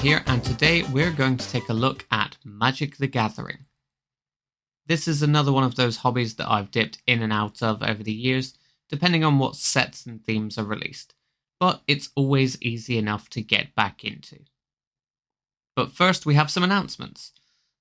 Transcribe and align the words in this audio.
here, 0.00 0.22
and 0.26 0.42
today 0.42 0.82
we're 0.84 1.10
going 1.10 1.36
to 1.36 1.50
take 1.50 1.68
a 1.68 1.74
look 1.74 2.06
at 2.10 2.38
Magic 2.42 2.96
the 2.96 3.06
Gathering. 3.06 3.66
This 4.86 5.06
is 5.06 5.20
another 5.20 5.52
one 5.52 5.62
of 5.62 5.74
those 5.74 5.98
hobbies 5.98 6.36
that 6.36 6.50
I've 6.50 6.70
dipped 6.70 7.02
in 7.06 7.20
and 7.20 7.30
out 7.30 7.62
of 7.62 7.82
over 7.82 8.02
the 8.02 8.12
years, 8.12 8.54
depending 8.88 9.24
on 9.24 9.38
what 9.38 9.56
sets 9.56 10.06
and 10.06 10.24
themes 10.24 10.56
are 10.56 10.64
released, 10.64 11.14
but 11.58 11.82
it's 11.86 12.08
always 12.14 12.60
easy 12.62 12.96
enough 12.96 13.28
to 13.30 13.42
get 13.42 13.74
back 13.74 14.02
into. 14.02 14.38
But 15.76 15.92
first, 15.92 16.24
we 16.24 16.34
have 16.34 16.50
some 16.50 16.62
announcements. 16.62 17.32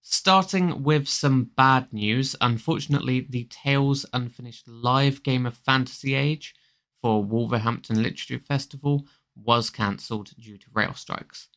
Starting 0.01 0.83
with 0.83 1.07
some 1.07 1.51
bad 1.55 1.87
news, 1.93 2.36
unfortunately, 2.42 3.28
the 3.29 3.45
Tales 3.45 4.06
Unfinished 4.11 4.67
live 4.67 5.23
game 5.23 5.45
of 5.45 5.54
Fantasy 5.54 6.15
Age 6.15 6.54
for 7.01 7.23
Wolverhampton 7.23 8.04
Literature 8.04 8.39
Festival 8.39 9.07
was 9.37 9.70
cancelled 9.70 10.31
due 10.37 10.57
to 10.57 10.67
rail 10.73 10.93
strikes. 10.93 11.47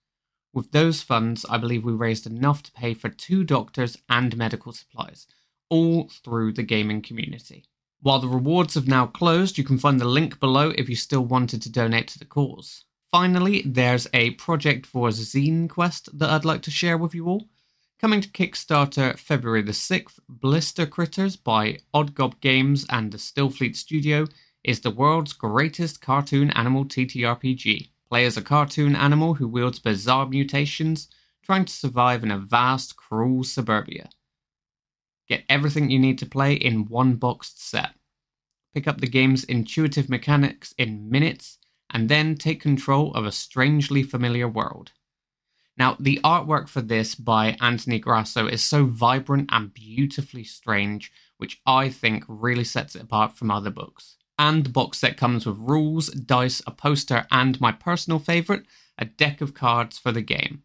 With 0.55 0.73
those 0.73 1.03
funds, 1.03 1.45
I 1.51 1.59
believe 1.59 1.85
we 1.85 1.93
raised 1.93 2.27
enough 2.27 2.63
to 2.63 2.73
pay 2.73 2.95
for 2.95 3.11
two 3.11 3.45
doctors 3.45 3.99
and 4.09 4.39
medical 4.39 4.73
supplies, 4.73 5.27
all 5.71 6.09
through 6.23 6.53
the 6.53 6.63
gaming 6.63 7.01
community. 7.01 7.65
While 8.03 8.19
the 8.19 8.29
rewards 8.29 8.75
have 8.75 8.89
now 8.89 9.07
closed, 9.07 9.57
you 9.57 9.65
can 9.65 9.79
find 9.79 10.01
the 10.01 10.07
link 10.07 10.41
below 10.41 10.71
if 10.77 10.89
you 10.89 10.97
still 10.97 11.25
wanted 11.25 11.63
to 11.63 11.73
donate 11.73 12.09
to 12.09 12.19
the 12.19 12.25
cause. 12.25 12.85
Finally, 13.13 13.63
there's 13.67 14.07
a 14.15 14.31
project 14.33 14.87
for 14.87 15.09
Zine 15.09 15.69
Quest 15.69 16.09
that 16.19 16.31
I'd 16.31 16.45
like 16.45 16.63
to 16.63 16.71
share 16.71 16.97
with 16.97 17.15
you 17.15 17.27
all. 17.27 17.49
Coming 18.01 18.21
to 18.23 18.29
Kickstarter 18.29 19.19
February 19.19 19.63
the 19.63 19.73
6th, 19.73 20.19
Blister 20.29 20.87
Critters 20.87 21.37
by 21.37 21.79
Oddgob 21.93 22.41
Games 22.41 22.87
and 22.89 23.13
the 23.13 23.19
Stillfleet 23.19 23.77
Studio 23.77 24.27
is 24.65 24.81
the 24.81 24.91
world's 24.91 25.33
greatest 25.33 26.01
cartoon 26.01 26.51
animal 26.53 26.85
TTRPG. 26.85 27.91
Play 28.09 28.25
as 28.25 28.37
a 28.37 28.43
cartoon 28.43 28.97
animal 28.97 29.35
who 29.35 29.47
wields 29.47 29.79
bizarre 29.79 30.27
mutations, 30.27 31.09
trying 31.43 31.65
to 31.65 31.73
survive 31.73 32.23
in 32.23 32.31
a 32.31 32.39
vast, 32.39 32.97
cruel 32.97 33.45
suburbia. 33.45 34.09
Get 35.31 35.45
everything 35.49 35.91
you 35.91 36.01
need 36.01 36.19
to 36.19 36.27
play 36.27 36.55
in 36.55 36.87
one 36.87 37.15
boxed 37.15 37.65
set. 37.65 37.95
Pick 38.75 38.89
up 38.89 39.01
the 39.01 39.07
game's 39.07 39.45
intuitive 39.45 40.09
mechanics 40.09 40.75
in 40.77 41.09
minutes, 41.09 41.59
and 41.89 42.09
then 42.09 42.35
take 42.35 42.61
control 42.61 43.15
of 43.15 43.25
a 43.25 43.31
strangely 43.31 44.03
familiar 44.03 44.49
world. 44.49 44.91
Now, 45.77 45.97
the 46.01 46.19
artwork 46.25 46.69
for 46.69 46.81
this 46.81 47.15
by 47.15 47.57
Anthony 47.61 48.01
Grasso 48.01 48.49
is 48.49 48.63
so 48.65 48.87
vibrant 48.87 49.49
and 49.53 49.73
beautifully 49.73 50.43
strange, 50.43 51.13
which 51.39 51.61
I 51.65 51.91
think 51.91 52.25
really 52.27 52.65
sets 52.65 52.97
it 52.97 53.03
apart 53.03 53.37
from 53.37 53.53
other 53.53 53.71
books. 53.71 54.17
And 54.37 54.65
the 54.65 54.71
box 54.71 54.99
set 54.99 55.17
comes 55.17 55.47
with 55.47 55.59
rules, 55.59 56.09
dice, 56.09 56.61
a 56.67 56.73
poster, 56.73 57.29
and 57.31 57.61
my 57.61 57.71
personal 57.71 58.19
favourite, 58.19 58.65
a 58.99 59.05
deck 59.05 59.41
of 59.41 59.55
cards 59.55 59.97
for 59.97 60.11
the 60.11 60.23
game. 60.23 60.65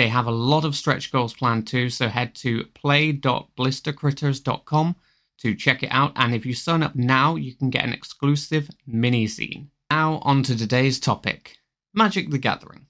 They 0.00 0.08
have 0.08 0.26
a 0.26 0.30
lot 0.30 0.64
of 0.64 0.74
stretch 0.74 1.12
goals 1.12 1.34
planned 1.34 1.66
too, 1.66 1.90
so 1.90 2.08
head 2.08 2.34
to 2.36 2.64
play.blistercritters.com 2.72 4.96
to 5.40 5.54
check 5.54 5.82
it 5.82 5.90
out. 5.90 6.12
And 6.16 6.34
if 6.34 6.46
you 6.46 6.54
sign 6.54 6.82
up 6.82 6.96
now, 6.96 7.36
you 7.36 7.54
can 7.54 7.68
get 7.68 7.84
an 7.84 7.92
exclusive 7.92 8.70
mini 8.86 9.26
zine. 9.26 9.66
Now, 9.90 10.20
on 10.22 10.42
to 10.44 10.56
today's 10.56 10.98
topic 11.00 11.58
Magic 11.92 12.30
the 12.30 12.38
Gathering. 12.38 12.86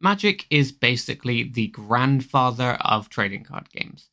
Magic 0.00 0.46
is 0.48 0.72
basically 0.72 1.42
the 1.42 1.66
grandfather 1.66 2.78
of 2.80 3.10
trading 3.10 3.44
card 3.44 3.68
games. 3.68 4.08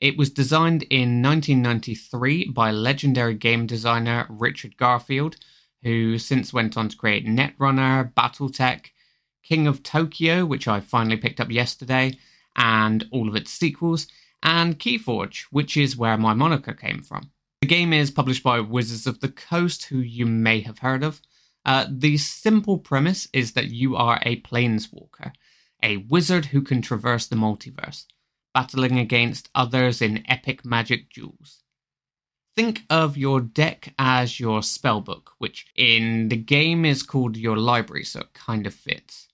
It 0.00 0.16
was 0.16 0.30
designed 0.30 0.84
in 0.84 1.20
1993 1.20 2.50
by 2.50 2.70
legendary 2.70 3.34
game 3.34 3.66
designer 3.66 4.26
Richard 4.28 4.76
Garfield, 4.76 5.34
who 5.82 6.16
since 6.16 6.52
went 6.52 6.76
on 6.76 6.90
to 6.90 6.96
create 6.96 7.26
Netrunner, 7.26 8.14
Battletech, 8.14 8.90
King 9.46 9.66
of 9.66 9.82
Tokyo, 9.82 10.44
which 10.44 10.66
I 10.66 10.80
finally 10.80 11.16
picked 11.16 11.40
up 11.40 11.50
yesterday, 11.50 12.18
and 12.56 13.06
all 13.12 13.28
of 13.28 13.36
its 13.36 13.50
sequels, 13.50 14.08
and 14.42 14.78
Keyforge, 14.78 15.44
which 15.50 15.76
is 15.76 15.96
where 15.96 16.16
my 16.16 16.34
moniker 16.34 16.72
came 16.72 17.00
from. 17.00 17.30
The 17.60 17.68
game 17.68 17.92
is 17.92 18.10
published 18.10 18.42
by 18.42 18.60
Wizards 18.60 19.06
of 19.06 19.20
the 19.20 19.28
Coast, 19.28 19.84
who 19.84 19.98
you 19.98 20.26
may 20.26 20.60
have 20.60 20.80
heard 20.80 21.04
of. 21.04 21.22
Uh, 21.64 21.86
the 21.88 22.16
simple 22.16 22.78
premise 22.78 23.28
is 23.32 23.52
that 23.52 23.70
you 23.70 23.94
are 23.94 24.18
a 24.22 24.40
planeswalker, 24.40 25.32
a 25.82 25.98
wizard 25.98 26.46
who 26.46 26.62
can 26.62 26.82
traverse 26.82 27.26
the 27.26 27.36
multiverse 27.36 28.06
battling 28.56 28.98
against 28.98 29.50
others 29.54 30.00
in 30.00 30.24
epic 30.26 30.64
magic 30.64 31.12
duels. 31.12 31.62
Think 32.56 32.84
of 32.88 33.14
your 33.14 33.38
deck 33.42 33.92
as 33.98 34.40
your 34.40 34.60
spellbook, 34.60 35.28
which 35.36 35.66
in 35.76 36.30
the 36.30 36.38
game 36.38 36.86
is 36.86 37.02
called 37.02 37.36
your 37.36 37.58
library, 37.58 38.02
so 38.02 38.20
it 38.20 38.32
kind 38.32 38.66
of 38.66 38.72
fits. 38.72 39.28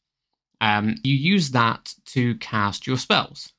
Um, 0.62 0.94
you 1.02 1.16
use 1.16 1.50
that 1.50 1.92
to 2.06 2.36
cast 2.36 2.86
your 2.86 2.96
spells. 2.96 3.52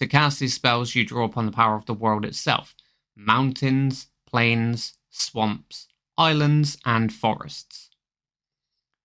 To 0.00 0.06
cast 0.08 0.40
these 0.40 0.52
spells, 0.52 0.96
you 0.96 1.06
draw 1.06 1.24
upon 1.24 1.46
the 1.46 1.52
power 1.52 1.76
of 1.76 1.86
the 1.86 1.94
world 1.94 2.24
itself 2.24 2.74
mountains, 3.14 4.08
plains, 4.26 4.94
swamps, 5.10 5.86
islands, 6.18 6.76
and 6.84 7.12
forests. 7.12 7.90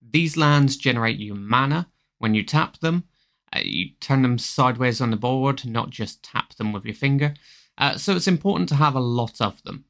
These 0.02 0.38
lands 0.38 0.76
generate 0.76 1.20
you 1.20 1.36
mana 1.36 1.88
when 2.18 2.34
you 2.34 2.42
tap 2.42 2.80
them, 2.80 3.04
uh, 3.56 3.60
you 3.64 3.92
turn 4.00 4.24
them 4.24 4.40
sideways 4.40 5.00
on 5.00 5.12
the 5.12 5.18
board, 5.18 5.66
not 5.66 5.92
just 5.92 6.24
tap 6.24 6.56
them 6.56 6.74
with 6.74 6.84
your 6.84 6.96
finger. 6.96 7.36
Uh, 7.78 7.96
so 7.98 8.16
it's 8.16 8.28
important 8.28 8.70
to 8.70 8.76
have 8.76 8.96
a 8.96 9.00
lot 9.00 9.40
of 9.40 9.62
them, 9.64 9.86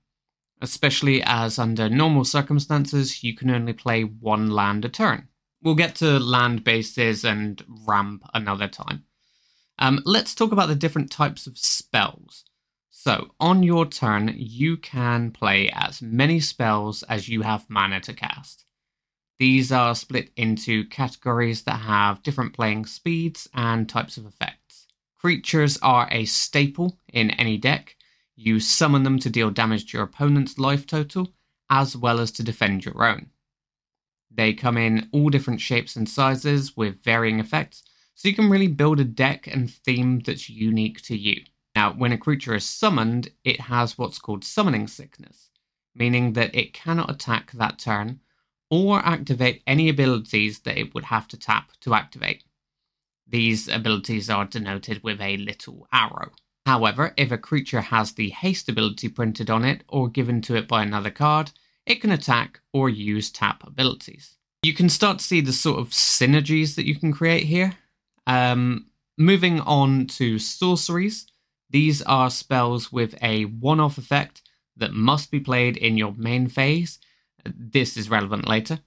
especially 0.62 1.24
as 1.24 1.58
under 1.58 1.88
normal 1.88 2.26
circumstances 2.26 3.24
you 3.24 3.34
can 3.34 3.50
only 3.50 3.72
play 3.72 4.02
one 4.02 4.50
land 4.50 4.84
a 4.84 4.90
turn. 4.90 5.30
We'll 5.68 5.76
get 5.76 5.96
to 5.96 6.18
land 6.18 6.64
bases 6.64 7.26
and 7.26 7.62
ramp 7.86 8.24
another 8.34 8.70
time. 8.70 9.04
Um, 9.78 10.02
let's 10.06 10.34
talk 10.34 10.54
about 10.54 10.70
the 10.70 10.76
different 10.76 11.12
types 11.12 11.46
of 11.46 11.58
spells. 11.58 12.46
So, 12.90 13.32
on 13.38 13.64
your 13.64 13.86
turn, 13.86 14.34
you 14.38 14.78
can 14.78 15.32
play 15.32 15.70
as 15.74 16.02
many 16.02 16.40
spells 16.40 17.04
as 17.04 17.28
you 17.28 17.42
have 17.42 17.70
mana 17.70 18.00
to 18.00 18.14
cast. 18.14 18.64
These 19.40 19.70
are 19.74 19.94
split 19.94 20.32
into 20.38 20.86
categories 20.86 21.64
that 21.64 21.82
have 21.82 22.24
different 22.24 22.54
playing 22.54 22.86
speeds 22.86 23.50
and 23.54 23.90
types 23.90 24.16
of 24.16 24.26
effects. 24.26 24.88
Creatures 25.20 25.78
are 25.82 26.08
a 26.12 26.24
staple 26.24 26.98
in 27.12 27.32
any 27.32 27.58
deck. 27.58 27.98
You 28.38 28.62
summon 28.62 29.04
them 29.04 29.20
to 29.20 29.30
deal 29.30 29.52
damage 29.52 29.92
to 29.92 29.98
your 29.98 30.06
opponent's 30.06 30.58
life 30.58 30.88
total, 30.88 31.34
as 31.70 31.98
well 31.98 32.22
as 32.22 32.32
to 32.32 32.42
defend 32.42 32.86
your 32.86 33.06
own. 33.06 33.32
They 34.38 34.54
come 34.54 34.78
in 34.78 35.10
all 35.12 35.30
different 35.30 35.60
shapes 35.60 35.96
and 35.96 36.08
sizes 36.08 36.78
with 36.78 37.04
varying 37.04 37.40
effects, 37.40 37.84
so 38.14 38.30
you 38.30 38.36
can 38.36 38.50
really 38.50 38.68
build 38.68 39.00
a 39.00 39.04
deck 39.04 39.48
and 39.48 39.70
theme 39.70 40.20
that's 40.20 40.50
unique 40.50 41.02
to 41.04 41.18
you. 41.18 41.42
Now, 41.76 41.94
when 41.94 42.12
a 42.12 42.18
creature 42.18 42.56
is 42.56 42.64
summoned, 42.64 43.32
it 43.44 43.62
has 43.62 43.98
what's 43.98 44.20
called 44.20 44.44
summoning 44.44 44.88
sickness, 44.88 45.50
meaning 45.96 46.34
that 46.34 46.56
it 46.56 46.74
cannot 46.74 47.10
attack 47.10 47.52
that 47.54 47.80
turn 47.80 48.20
or 48.70 49.00
activate 49.00 49.64
any 49.66 49.90
abilities 49.90 50.60
that 50.60 50.78
it 50.78 50.94
would 50.94 51.06
have 51.06 51.28
to 51.30 51.38
tap 51.38 51.72
to 51.82 51.96
activate. 51.96 52.44
These 53.28 53.68
abilities 53.68 54.30
are 54.30 54.46
denoted 54.46 55.04
with 55.04 55.20
a 55.20 55.38
little 55.38 55.88
arrow. 55.92 56.32
However, 56.66 57.14
if 57.18 57.32
a 57.32 57.38
creature 57.38 57.82
has 57.82 58.14
the 58.14 58.30
haste 58.30 58.70
ability 58.70 59.10
printed 59.10 59.50
on 59.50 59.66
it 59.66 59.84
or 59.88 60.10
given 60.10 60.42
to 60.44 60.56
it 60.56 60.68
by 60.68 60.84
another 60.84 61.12
card, 61.12 61.52
it 61.88 62.02
can 62.02 62.12
attack 62.12 62.60
or 62.74 62.90
use 62.90 63.32
tap 63.32 63.66
abilities. 63.66 64.36
You 64.62 64.74
can 64.74 64.90
start 64.90 65.20
to 65.20 65.24
see 65.24 65.42
the 65.42 65.54
sort 65.54 65.80
of 65.80 65.90
synergies 65.90 66.76
that 66.76 66.86
you 66.86 66.96
can 66.96 67.14
create 67.14 67.46
here. 67.46 67.74
Um, 68.28 68.88
moving 69.18 69.62
on 69.62 70.08
to 70.08 70.38
sorceries, 70.38 71.28
these 71.70 72.02
are 72.02 72.30
spells 72.30 72.92
with 72.92 73.16
a 73.22 73.46
one 73.46 73.80
off 73.80 73.98
effect 73.98 74.42
that 74.76 74.94
must 74.94 75.32
be 75.32 75.40
played 75.40 75.78
in 75.78 75.98
your 75.98 76.14
main 76.18 76.50
phase. 76.50 77.00
This 77.46 77.96
is 77.96 78.10
relevant 78.10 78.48
later. 78.48 78.80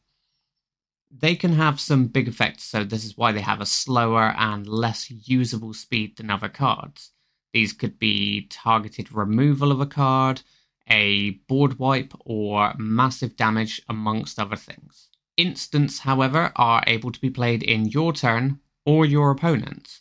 They 1.11 1.35
can 1.35 1.55
have 1.55 1.81
some 1.81 2.07
big 2.07 2.29
effects, 2.29 2.65
so 2.65 2.85
this 2.85 3.05
is 3.05 3.17
why 3.17 3.33
they 3.33 3.41
have 3.41 3.61
a 3.61 3.67
slower 3.67 4.35
and 4.37 4.69
less 4.69 5.11
usable 5.11 5.73
speed 5.73 6.19
than 6.19 6.31
other 6.31 6.49
cards. 6.51 7.13
These 7.53 7.73
could 7.73 7.99
be 7.99 8.47
targeted 8.49 9.13
removal 9.13 9.73
of 9.73 9.81
a 9.81 9.87
card, 9.87 10.43
a 10.89 11.31
board 11.49 11.79
wipe, 11.79 12.15
or 12.21 12.75
massive 12.79 13.37
damage, 13.37 13.83
amongst 13.89 14.39
other 14.39 14.57
things. 14.57 15.09
Instants, 15.37 16.01
however, 16.01 16.53
are 16.57 16.83
able 16.87 17.11
to 17.13 17.21
be 17.21 17.31
played 17.31 17.63
in 17.63 17.87
your 17.87 18.13
turn 18.13 18.61
or 18.85 19.07
your 19.07 19.31
opponent's. 19.31 20.01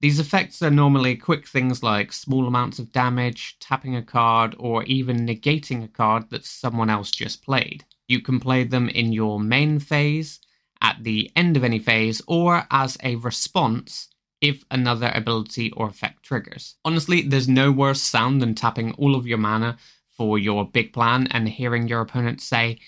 These 0.00 0.20
effects 0.20 0.62
are 0.62 0.70
normally 0.70 1.16
quick 1.16 1.48
things 1.48 1.82
like 1.82 2.12
small 2.12 2.46
amounts 2.46 2.78
of 2.78 2.92
damage, 2.92 3.58
tapping 3.58 3.96
a 3.96 4.02
card, 4.02 4.54
or 4.58 4.84
even 4.84 5.26
negating 5.26 5.82
a 5.82 5.88
card 5.88 6.30
that 6.30 6.44
someone 6.44 6.88
else 6.88 7.10
just 7.10 7.44
played. 7.44 7.84
You 8.06 8.20
can 8.20 8.38
play 8.38 8.62
them 8.62 8.88
in 8.88 9.12
your 9.12 9.40
main 9.40 9.80
phase, 9.80 10.38
at 10.80 11.02
the 11.02 11.30
end 11.34 11.56
of 11.56 11.64
any 11.64 11.80
phase, 11.80 12.22
or 12.28 12.64
as 12.70 12.96
a 13.02 13.16
response 13.16 14.08
if 14.40 14.64
another 14.70 15.10
ability 15.14 15.72
or 15.72 15.88
effect 15.88 16.22
triggers. 16.22 16.76
Honestly, 16.84 17.22
there's 17.22 17.48
no 17.48 17.72
worse 17.72 18.00
sound 18.00 18.40
than 18.40 18.54
tapping 18.54 18.92
all 18.92 19.16
of 19.16 19.26
your 19.26 19.38
mana 19.38 19.76
for 20.18 20.38
your 20.38 20.68
big 20.68 20.92
plan 20.92 21.28
and 21.30 21.48
hearing 21.48 21.88
your 21.88 22.02
opponent 22.02 22.42
say, 22.42 22.78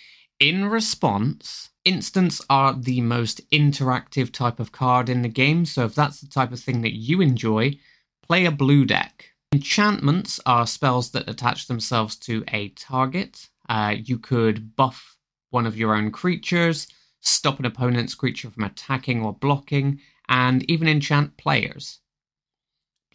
in 0.40 0.66
response, 0.66 1.70
instants 1.84 2.42
are 2.50 2.74
the 2.74 3.00
most 3.00 3.48
interactive 3.50 4.32
type 4.32 4.60
of 4.60 4.72
card 4.72 5.08
in 5.08 5.22
the 5.22 5.28
game, 5.28 5.64
so 5.64 5.84
if 5.84 5.94
that's 5.94 6.20
the 6.20 6.28
type 6.28 6.52
of 6.52 6.60
thing 6.60 6.82
that 6.82 6.94
you 6.94 7.20
enjoy, 7.20 7.78
play 8.26 8.44
a 8.44 8.50
blue 8.50 8.84
deck. 8.84 9.26
Enchantments 9.52 10.40
are 10.44 10.66
spells 10.66 11.10
that 11.10 11.28
attach 11.28 11.66
themselves 11.66 12.16
to 12.16 12.44
a 12.48 12.68
target. 12.70 13.48
Uh, 13.68 13.94
you 13.96 14.18
could 14.18 14.76
buff 14.76 15.16
one 15.50 15.66
of 15.66 15.76
your 15.76 15.94
own 15.94 16.10
creatures, 16.10 16.86
stop 17.20 17.58
an 17.58 17.64
opponent's 17.64 18.14
creature 18.14 18.50
from 18.50 18.64
attacking 18.64 19.22
or 19.22 19.32
blocking, 19.32 20.00
and 20.28 20.68
even 20.70 20.88
enchant 20.88 21.36
players. 21.36 22.00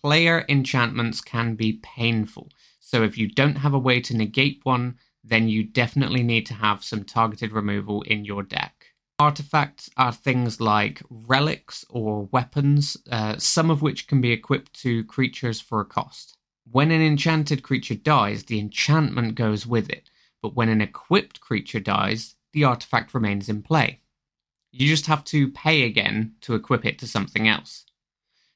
Player 0.01 0.45
enchantments 0.47 1.21
can 1.21 1.55
be 1.55 1.79
painful, 1.81 2.49
so 2.85 3.01
if 3.01 3.17
you 3.17 3.27
don't 3.27 3.57
have 3.57 3.73
a 3.73 3.79
way 3.79 3.99
to 3.99 4.15
negate 4.15 4.59
one, 4.61 4.99
then 5.23 5.49
you 5.49 5.63
definitely 5.63 6.21
need 6.21 6.45
to 6.45 6.53
have 6.53 6.83
some 6.83 7.03
targeted 7.03 7.51
removal 7.51 8.03
in 8.03 8.23
your 8.23 8.43
deck. 8.43 8.93
Artifacts 9.17 9.89
are 9.97 10.13
things 10.13 10.61
like 10.61 11.01
relics 11.09 11.83
or 11.89 12.29
weapons, 12.31 12.95
uh, 13.11 13.37
some 13.39 13.71
of 13.71 13.81
which 13.81 14.07
can 14.07 14.21
be 14.21 14.31
equipped 14.31 14.79
to 14.81 15.03
creatures 15.05 15.59
for 15.59 15.81
a 15.81 15.85
cost. 15.85 16.37
When 16.71 16.91
an 16.91 17.01
enchanted 17.01 17.63
creature 17.63 17.95
dies, 17.95 18.43
the 18.43 18.59
enchantment 18.59 19.33
goes 19.33 19.65
with 19.65 19.89
it, 19.89 20.11
but 20.43 20.55
when 20.55 20.69
an 20.69 20.79
equipped 20.79 21.41
creature 21.41 21.79
dies, 21.79 22.35
the 22.53 22.65
artifact 22.65 23.15
remains 23.15 23.49
in 23.49 23.63
play. 23.63 24.01
You 24.71 24.87
just 24.87 25.07
have 25.07 25.23
to 25.25 25.49
pay 25.49 25.83
again 25.83 26.35
to 26.41 26.53
equip 26.53 26.85
it 26.85 26.99
to 26.99 27.07
something 27.07 27.47
else. 27.47 27.85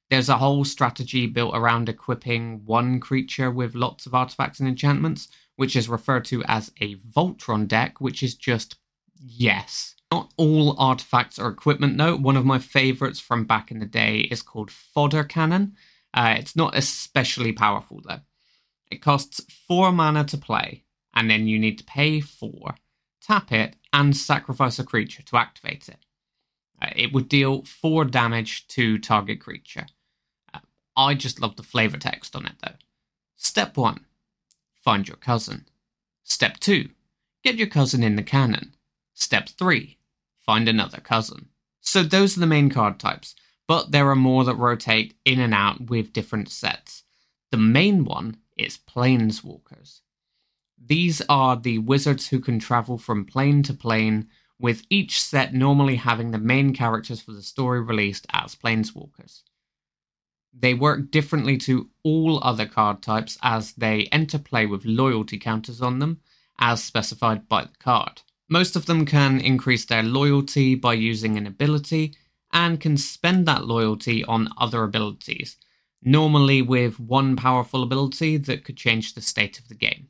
There's 0.10 0.30
a 0.30 0.38
whole 0.38 0.66
strategy 0.66 1.28
built 1.28 1.56
around 1.56 1.88
equipping 1.88 2.66
one 2.66 3.00
creature 3.00 3.52
with 3.52 3.76
lots 3.76 4.06
of 4.06 4.16
artifacts 4.16 4.60
and 4.60 4.68
enchantments, 4.68 5.28
which 5.56 5.76
is 5.76 5.88
referred 5.88 6.26
to 6.26 6.44
as 6.46 6.72
a 6.82 6.96
Voltron 6.96 7.68
deck, 7.68 8.02
which 8.02 8.24
is 8.24 8.34
just 8.34 8.78
yes. 9.20 9.96
Not 10.12 10.34
all 10.38 10.76
artifacts 10.80 11.38
are 11.38 11.50
equipment 11.50 11.98
though. 11.98 12.16
One 12.16 12.38
of 12.38 12.46
my 12.46 12.58
favorites 12.58 13.20
from 13.20 13.46
back 13.46 13.70
in 13.70 13.80
the 13.80 13.86
day 13.86 14.22
is 14.32 14.42
called 14.42 14.72
Fodder 14.72 15.24
Cannon. 15.24 15.76
Uh, 16.12 16.36
it's 16.40 16.56
not 16.56 16.76
especially 16.76 17.54
powerful 17.54 18.02
though. 18.08 18.22
It 18.90 19.04
costs 19.04 19.42
four 19.68 19.92
mana 19.92 20.24
to 20.26 20.38
play, 20.38 20.86
and 21.14 21.30
then 21.30 21.48
you 21.48 21.60
need 21.60 21.78
to 21.78 21.84
pay 21.84 22.20
four, 22.20 22.76
tap 23.22 23.52
it, 23.52 23.76
and 23.94 24.18
sacrifice 24.18 24.80
a 24.80 24.84
creature 24.84 25.22
to 25.22 25.38
activate 25.38 25.88
it. 25.88 26.06
Uh, 26.82 26.90
it 26.96 27.14
would 27.14 27.28
deal 27.28 27.64
4 27.64 28.06
damage 28.06 28.68
to 28.70 28.98
target 28.98 29.42
creature. 29.42 29.86
I 31.00 31.14
just 31.14 31.40
love 31.40 31.56
the 31.56 31.64
flavor 31.64 31.98
text 31.98 32.36
on 32.36 32.46
it 32.46 32.56
though. 32.62 32.76
Step 33.38 33.78
1 33.78 34.02
Find 34.84 35.08
your 35.08 35.16
cousin. 35.16 35.66
Step 36.24 36.60
2 36.60 36.90
Get 37.42 37.56
your 37.56 37.68
cousin 37.68 38.04
in 38.04 38.18
the 38.18 38.22
cannon. 38.22 38.76
Step 39.14 39.48
3 39.48 39.98
Find 40.46 40.68
another 40.68 41.00
cousin. 41.00 41.48
So 41.80 42.04
those 42.04 42.36
are 42.36 42.42
the 42.42 42.46
main 42.48 42.70
card 42.70 43.00
types, 43.00 43.34
but 43.66 43.92
there 43.92 44.10
are 44.10 44.16
more 44.16 44.44
that 44.44 44.56
rotate 44.56 45.14
in 45.24 45.40
and 45.40 45.54
out 45.54 45.90
with 45.90 46.12
different 46.12 46.50
sets. 46.50 47.04
The 47.50 47.58
main 47.58 48.04
one 48.04 48.36
is 48.58 48.78
Planeswalkers. 48.78 50.02
These 50.78 51.22
are 51.30 51.56
the 51.56 51.78
wizards 51.78 52.28
who 52.28 52.42
can 52.42 52.60
travel 52.60 52.98
from 52.98 53.24
plane 53.24 53.64
to 53.64 53.74
plane 53.74 54.28
with 54.60 54.84
each 54.90 55.22
set 55.22 55.54
normally 55.54 55.96
having 55.96 56.32
the 56.32 56.38
main 56.38 56.74
characters 56.74 57.22
for 57.22 57.32
the 57.32 57.42
story 57.42 57.80
released 57.80 58.28
as 58.34 58.54
Planeswalkers. 58.54 59.44
They 60.54 60.74
work 60.74 61.12
differently 61.12 61.58
to 61.60 61.90
all 62.04 62.44
other 62.44 62.66
card 62.66 63.02
types 63.02 63.38
as 63.42 63.74
they 63.74 64.06
enter 64.12 64.40
play 64.40 64.66
with 64.66 64.86
loyalty 64.86 65.38
counters 65.38 65.82
on 65.82 66.00
them, 66.00 66.22
as 66.60 66.84
specified 66.84 67.48
by 67.48 67.64
the 67.64 67.78
card. 67.80 68.22
Most 68.50 68.76
of 68.76 68.86
them 68.88 69.06
can 69.06 69.40
increase 69.40 69.86
their 69.86 70.04
loyalty 70.04 70.76
by 70.76 70.96
using 70.96 71.38
an 71.38 71.46
ability 71.46 72.16
and 72.52 72.80
can 72.80 72.98
spend 72.98 73.46
that 73.46 73.66
loyalty 73.66 74.26
on 74.26 74.50
other 74.58 74.84
abilities, 74.84 75.58
normally 76.02 76.62
with 76.62 77.00
one 77.00 77.36
powerful 77.36 77.84
ability 77.84 78.38
that 78.38 78.64
could 78.66 78.76
change 78.76 79.14
the 79.14 79.22
state 79.22 79.60
of 79.60 79.68
the 79.68 79.76
game. 79.76 80.10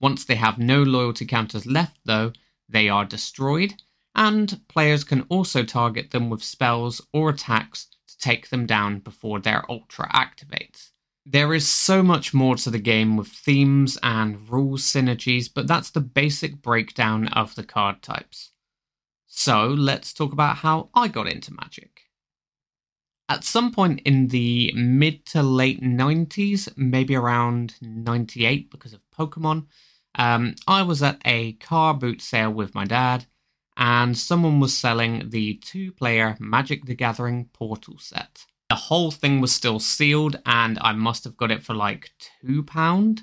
Once 0.00 0.24
they 0.24 0.34
have 0.34 0.58
no 0.58 0.82
loyalty 0.82 1.24
counters 1.24 1.64
left, 1.64 1.98
though, 2.04 2.32
they 2.68 2.88
are 2.88 3.04
destroyed, 3.04 3.74
and 4.14 4.60
players 4.68 5.04
can 5.04 5.22
also 5.28 5.62
target 5.64 6.10
them 6.10 6.28
with 6.28 6.42
spells 6.42 7.00
or 7.12 7.30
attacks 7.30 7.86
to 8.12 8.18
take 8.18 8.50
them 8.50 8.66
down 8.66 9.00
before 9.00 9.40
their 9.40 9.64
Ultra 9.70 10.08
activates. 10.12 10.90
There 11.24 11.54
is 11.54 11.68
so 11.68 12.02
much 12.02 12.34
more 12.34 12.56
to 12.56 12.70
the 12.70 12.80
game 12.80 13.16
with 13.16 13.28
themes 13.28 13.96
and 14.02 14.48
rules 14.48 14.82
synergies, 14.82 15.48
but 15.52 15.68
that's 15.68 15.90
the 15.90 16.00
basic 16.00 16.60
breakdown 16.60 17.28
of 17.28 17.54
the 17.54 17.62
card 17.62 18.02
types. 18.02 18.50
So 19.26 19.68
let's 19.68 20.12
talk 20.12 20.32
about 20.32 20.58
how 20.58 20.90
I 20.94 21.08
got 21.08 21.28
into 21.28 21.54
Magic. 21.54 22.02
At 23.28 23.44
some 23.44 23.72
point 23.72 24.00
in 24.04 24.28
the 24.28 24.72
mid 24.74 25.24
to 25.26 25.42
late 25.42 25.80
90s, 25.80 26.68
maybe 26.76 27.14
around 27.14 27.76
98 27.80 28.70
because 28.70 28.92
of 28.92 29.00
Pokemon, 29.16 29.66
um, 30.16 30.54
I 30.66 30.82
was 30.82 31.02
at 31.02 31.20
a 31.24 31.54
car 31.54 31.94
boot 31.94 32.20
sale 32.20 32.50
with 32.50 32.74
my 32.74 32.84
dad, 32.84 33.26
and 33.82 34.16
someone 34.16 34.60
was 34.60 34.78
selling 34.78 35.28
the 35.30 35.54
two 35.54 35.90
player 35.90 36.36
Magic 36.38 36.84
the 36.84 36.94
Gathering 36.94 37.46
Portal 37.52 37.98
set. 37.98 38.46
The 38.70 38.76
whole 38.76 39.10
thing 39.10 39.40
was 39.40 39.52
still 39.52 39.80
sealed, 39.80 40.40
and 40.46 40.78
I 40.80 40.92
must 40.92 41.24
have 41.24 41.36
got 41.36 41.50
it 41.50 41.64
for 41.64 41.74
like 41.74 42.12
£2. 42.44 43.20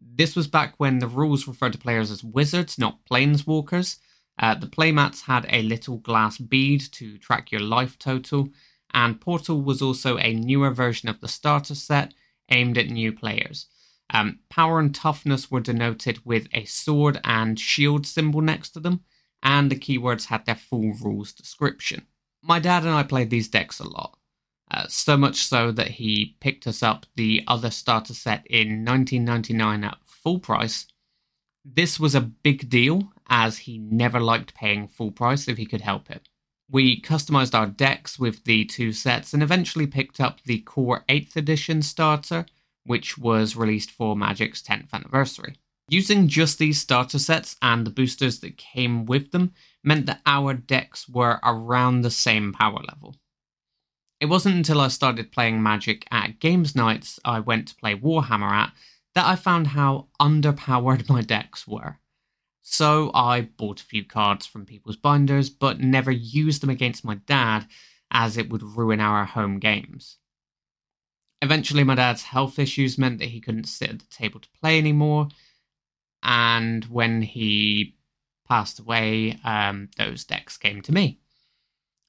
This 0.00 0.36
was 0.36 0.46
back 0.46 0.74
when 0.78 1.00
the 1.00 1.08
rules 1.08 1.48
referred 1.48 1.72
to 1.72 1.78
players 1.78 2.12
as 2.12 2.22
wizards, 2.22 2.78
not 2.78 3.00
planeswalkers. 3.10 3.98
Uh, 4.38 4.54
the 4.54 4.68
playmats 4.68 5.22
had 5.22 5.44
a 5.50 5.62
little 5.62 5.96
glass 5.96 6.38
bead 6.38 6.82
to 6.92 7.18
track 7.18 7.50
your 7.50 7.62
life 7.62 7.98
total, 7.98 8.50
and 8.94 9.20
Portal 9.20 9.60
was 9.60 9.82
also 9.82 10.18
a 10.18 10.34
newer 10.34 10.70
version 10.70 11.08
of 11.08 11.20
the 11.20 11.26
starter 11.26 11.74
set 11.74 12.14
aimed 12.52 12.78
at 12.78 12.90
new 12.90 13.12
players. 13.12 13.66
Um, 14.10 14.38
power 14.50 14.78
and 14.78 14.94
toughness 14.94 15.50
were 15.50 15.58
denoted 15.58 16.20
with 16.24 16.46
a 16.52 16.64
sword 16.64 17.20
and 17.24 17.58
shield 17.58 18.06
symbol 18.06 18.40
next 18.40 18.70
to 18.70 18.80
them, 18.80 19.00
and 19.46 19.70
the 19.70 19.76
keywords 19.76 20.26
had 20.26 20.44
their 20.44 20.56
full 20.56 20.92
rules 21.00 21.32
description. 21.32 22.04
My 22.42 22.58
dad 22.58 22.82
and 22.82 22.92
I 22.92 23.04
played 23.04 23.30
these 23.30 23.48
decks 23.48 23.78
a 23.78 23.88
lot, 23.88 24.18
uh, 24.72 24.86
so 24.88 25.16
much 25.16 25.44
so 25.44 25.70
that 25.70 25.92
he 25.92 26.36
picked 26.40 26.66
us 26.66 26.82
up 26.82 27.06
the 27.14 27.44
other 27.46 27.70
starter 27.70 28.12
set 28.12 28.44
in 28.48 28.84
1999 28.84 29.84
at 29.84 29.98
full 30.04 30.40
price. 30.40 30.86
This 31.64 32.00
was 32.00 32.16
a 32.16 32.20
big 32.20 32.68
deal 32.68 33.12
as 33.28 33.58
he 33.58 33.78
never 33.78 34.18
liked 34.18 34.54
paying 34.54 34.88
full 34.88 35.12
price 35.12 35.46
if 35.46 35.58
he 35.58 35.64
could 35.64 35.80
help 35.80 36.10
it. 36.10 36.28
We 36.68 37.00
customized 37.00 37.54
our 37.54 37.66
decks 37.66 38.18
with 38.18 38.42
the 38.44 38.64
two 38.64 38.92
sets 38.92 39.32
and 39.32 39.44
eventually 39.44 39.86
picked 39.86 40.20
up 40.20 40.42
the 40.42 40.58
core 40.58 41.04
8th 41.08 41.36
edition 41.36 41.82
starter 41.82 42.46
which 42.84 43.18
was 43.18 43.56
released 43.56 43.90
for 43.90 44.16
Magic's 44.16 44.62
10th 44.62 44.92
anniversary. 44.92 45.56
Using 45.88 46.26
just 46.26 46.58
these 46.58 46.80
starter 46.80 47.18
sets 47.18 47.56
and 47.62 47.86
the 47.86 47.90
boosters 47.90 48.40
that 48.40 48.56
came 48.56 49.06
with 49.06 49.30
them 49.30 49.52
meant 49.84 50.06
that 50.06 50.20
our 50.26 50.52
decks 50.52 51.08
were 51.08 51.38
around 51.44 52.00
the 52.00 52.10
same 52.10 52.52
power 52.52 52.82
level. 52.88 53.14
It 54.20 54.26
wasn't 54.26 54.56
until 54.56 54.80
I 54.80 54.88
started 54.88 55.30
playing 55.30 55.62
Magic 55.62 56.04
at 56.10 56.40
Games 56.40 56.74
Nights 56.74 57.20
I 57.24 57.38
went 57.40 57.68
to 57.68 57.76
play 57.76 57.94
Warhammer 57.94 58.50
at 58.50 58.72
that 59.14 59.26
I 59.26 59.36
found 59.36 59.68
how 59.68 60.08
underpowered 60.20 61.08
my 61.08 61.22
decks 61.22 61.68
were. 61.68 61.98
So 62.62 63.12
I 63.14 63.42
bought 63.42 63.80
a 63.80 63.84
few 63.84 64.04
cards 64.04 64.44
from 64.44 64.66
people's 64.66 64.96
binders, 64.96 65.50
but 65.50 65.78
never 65.78 66.10
used 66.10 66.62
them 66.62 66.70
against 66.70 67.04
my 67.04 67.14
dad 67.26 67.68
as 68.10 68.36
it 68.36 68.50
would 68.50 68.62
ruin 68.62 68.98
our 68.98 69.24
home 69.24 69.60
games. 69.60 70.16
Eventually, 71.42 71.84
my 71.84 71.94
dad's 71.94 72.22
health 72.22 72.58
issues 72.58 72.98
meant 72.98 73.18
that 73.18 73.28
he 73.28 73.40
couldn't 73.40 73.68
sit 73.68 73.90
at 73.90 73.98
the 74.00 74.06
table 74.06 74.40
to 74.40 74.48
play 74.60 74.78
anymore, 74.78 75.28
and 76.26 76.84
when 76.86 77.22
he 77.22 77.94
passed 78.48 78.80
away, 78.80 79.38
um, 79.44 79.88
those 79.96 80.24
decks 80.24 80.56
came 80.56 80.82
to 80.82 80.92
me. 80.92 81.20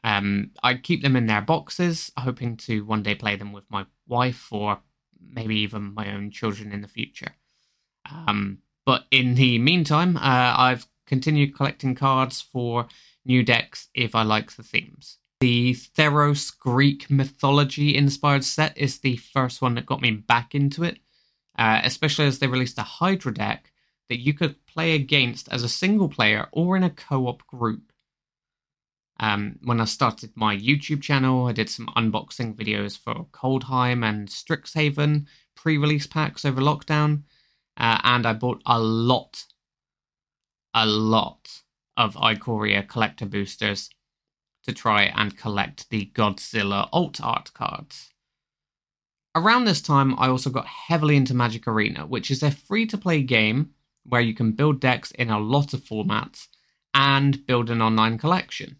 Um, 0.03 0.51
I 0.63 0.73
keep 0.73 1.03
them 1.03 1.15
in 1.15 1.27
their 1.27 1.41
boxes, 1.41 2.11
hoping 2.17 2.57
to 2.57 2.83
one 2.83 3.03
day 3.03 3.13
play 3.13 3.35
them 3.35 3.53
with 3.53 3.65
my 3.69 3.85
wife 4.07 4.51
or 4.51 4.79
maybe 5.19 5.57
even 5.57 5.93
my 5.93 6.11
own 6.13 6.31
children 6.31 6.71
in 6.71 6.81
the 6.81 6.87
future. 6.87 7.35
Um, 8.11 8.59
but 8.85 9.05
in 9.11 9.35
the 9.35 9.59
meantime, 9.59 10.17
uh, 10.17 10.19
I've 10.57 10.87
continued 11.05 11.55
collecting 11.55 11.93
cards 11.93 12.41
for 12.41 12.87
new 13.23 13.43
decks 13.43 13.89
if 13.93 14.15
I 14.15 14.23
like 14.23 14.51
the 14.51 14.63
themes. 14.63 15.17
The 15.41 15.75
Theros 15.75 16.57
Greek 16.57 17.11
mythology 17.11 17.95
inspired 17.95 18.43
set 18.43 18.75
is 18.75 18.99
the 18.99 19.17
first 19.17 19.61
one 19.61 19.75
that 19.75 19.85
got 19.85 20.01
me 20.01 20.09
back 20.11 20.55
into 20.55 20.83
it, 20.83 20.97
uh, 21.59 21.81
especially 21.83 22.25
as 22.25 22.39
they 22.39 22.47
released 22.47 22.79
a 22.79 22.83
Hydra 22.83 23.33
deck 23.33 23.71
that 24.09 24.19
you 24.19 24.33
could 24.33 24.65
play 24.65 24.93
against 24.93 25.51
as 25.51 25.63
a 25.63 25.69
single 25.69 26.09
player 26.09 26.47
or 26.51 26.77
in 26.77 26.83
a 26.83 26.89
co 26.89 27.27
op 27.27 27.45
group. 27.47 27.91
Um, 29.19 29.57
when 29.63 29.81
I 29.81 29.85
started 29.85 30.31
my 30.35 30.55
YouTube 30.55 31.01
channel, 31.01 31.47
I 31.47 31.51
did 31.51 31.69
some 31.69 31.87
unboxing 31.97 32.55
videos 32.55 32.97
for 32.97 33.25
Kaldheim 33.31 34.07
and 34.07 34.27
Strixhaven 34.27 35.25
pre 35.55 35.77
release 35.77 36.05
packs 36.05 36.45
over 36.45 36.61
lockdown, 36.61 37.23
uh, 37.77 37.99
and 38.03 38.25
I 38.25 38.33
bought 38.33 38.61
a 38.65 38.79
lot, 38.79 39.45
a 40.73 40.85
lot 40.85 41.63
of 41.97 42.15
Ikoria 42.15 42.87
collector 42.87 43.25
boosters 43.25 43.89
to 44.63 44.73
try 44.73 45.03
and 45.03 45.37
collect 45.37 45.89
the 45.89 46.11
Godzilla 46.13 46.87
alt 46.91 47.19
art 47.23 47.53
cards. 47.53 48.11
Around 49.33 49.65
this 49.65 49.81
time, 49.81 50.17
I 50.19 50.27
also 50.27 50.49
got 50.49 50.67
heavily 50.67 51.15
into 51.15 51.33
Magic 51.33 51.67
Arena, 51.67 52.05
which 52.05 52.29
is 52.29 52.43
a 52.43 52.51
free 52.51 52.85
to 52.87 52.97
play 52.97 53.21
game 53.21 53.71
where 54.07 54.21
you 54.21 54.33
can 54.33 54.53
build 54.53 54.79
decks 54.79 55.11
in 55.11 55.29
a 55.29 55.39
lot 55.39 55.73
of 55.73 55.81
formats 55.81 56.47
and 56.93 57.45
build 57.45 57.69
an 57.69 57.81
online 57.81 58.17
collection. 58.17 58.77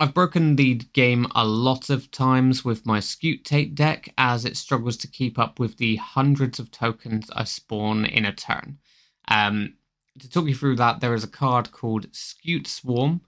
I've 0.00 0.14
broken 0.14 0.56
the 0.56 0.76
game 0.94 1.26
a 1.34 1.46
lot 1.46 1.90
of 1.90 2.10
times 2.10 2.64
with 2.64 2.86
my 2.86 3.00
Scute-Tate 3.00 3.74
deck 3.74 4.12
as 4.16 4.46
it 4.46 4.56
struggles 4.56 4.96
to 4.98 5.06
keep 5.06 5.38
up 5.38 5.58
with 5.58 5.76
the 5.76 5.96
hundreds 5.96 6.58
of 6.58 6.70
tokens 6.70 7.30
I 7.36 7.44
spawn 7.44 8.06
in 8.06 8.24
a 8.24 8.32
turn. 8.32 8.78
Um, 9.28 9.74
to 10.18 10.28
talk 10.28 10.46
you 10.46 10.54
through 10.54 10.76
that, 10.76 11.00
there 11.00 11.12
is 11.12 11.22
a 11.22 11.28
card 11.28 11.70
called 11.70 12.10
Scute 12.12 12.66
Swarm 12.66 13.20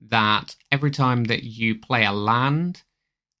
that 0.00 0.54
every 0.70 0.92
time 0.92 1.24
that 1.24 1.42
you 1.42 1.76
play 1.76 2.04
a 2.04 2.12
land, 2.12 2.82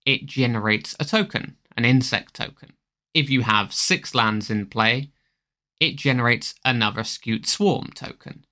it 0.04 0.26
generates 0.26 0.96
a 0.98 1.04
token, 1.04 1.56
an 1.76 1.84
insect 1.84 2.34
token. 2.34 2.72
If 3.14 3.30
you 3.30 3.42
have 3.42 3.72
six 3.72 4.12
lands 4.12 4.50
in 4.50 4.66
play, 4.66 5.11
it 5.82 5.96
generates 5.96 6.54
another 6.64 7.02
Scute 7.02 7.44
Swarm 7.44 7.90
token. 7.92 8.44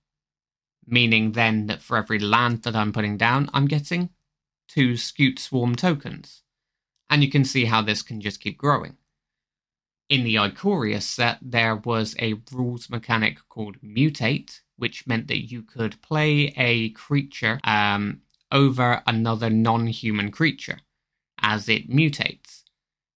Meaning 0.85 1.31
then 1.33 1.69
that 1.69 1.81
for 1.81 1.97
every 1.97 2.19
land 2.19 2.65
that 2.65 2.75
I'm 2.75 2.93
putting 2.93 3.17
down, 3.17 3.49
I'm 3.55 3.67
getting 3.67 4.11
two 4.67 4.95
Scute 4.95 5.39
Swarm 5.39 5.77
tokens. 5.77 6.43
And 7.09 7.23
you 7.23 7.31
can 7.31 7.45
see 7.45 7.67
how 7.67 7.83
this 7.83 8.03
can 8.03 8.21
just 8.21 8.41
keep 8.41 8.59
growing. 8.59 8.97
In 10.09 10.25
the 10.25 10.35
Ikoria 10.35 11.01
set, 11.01 11.39
there 11.41 11.77
was 11.77 12.17
a 12.19 12.35
rules 12.51 12.91
mechanic 12.91 13.39
called 13.49 13.81
Mutate, 13.81 14.63
which 14.77 15.07
meant 15.07 15.29
that 15.29 15.53
you 15.53 15.63
could 15.63 16.03
play 16.03 16.53
a 16.57 16.91
creature 16.91 17.61
um, 17.63 18.23
over 18.51 19.05
another 19.07 19.51
non 19.51 19.87
human 19.87 20.33
creature 20.33 20.81
as 21.39 21.69
it 21.69 21.89
mutates, 21.89 22.65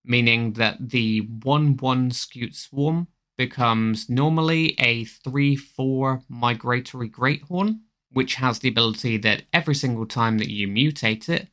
meaning 0.05 0.53
that 0.53 0.91
the 0.91 1.23
1 1.43 1.79
1 1.79 2.11
Scute 2.11 2.55
Swarm 2.55 3.09
becomes 3.37 4.09
normally 4.09 4.75
a 4.79 5.05
3 5.05 5.57
4 5.57 6.23
migratory 6.29 7.09
Greathorn, 7.09 7.81
which 8.13 8.37
has 8.37 8.59
the 8.59 8.69
ability 8.69 9.17
that 9.19 9.43
every 9.53 9.75
single 9.75 10.07
time 10.07 10.39
that 10.39 10.51
you 10.51 10.69
mutate 10.69 11.29
it, 11.29 11.49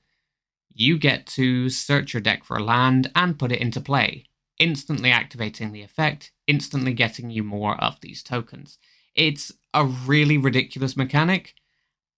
you 0.73 0.97
get 0.97 1.25
to 1.25 1.69
search 1.69 2.13
your 2.13 2.21
deck 2.21 2.43
for 2.43 2.57
a 2.57 2.63
land 2.63 3.11
and 3.15 3.39
put 3.39 3.51
it 3.51 3.61
into 3.61 3.81
play, 3.81 4.25
instantly 4.59 5.11
activating 5.11 5.71
the 5.71 5.81
effect, 5.81 6.31
instantly 6.47 6.93
getting 6.93 7.29
you 7.29 7.43
more 7.43 7.75
of 7.83 7.99
these 8.01 8.23
tokens. 8.23 8.77
It's 9.15 9.51
a 9.73 9.85
really 9.85 10.37
ridiculous 10.37 10.95
mechanic. 10.95 11.55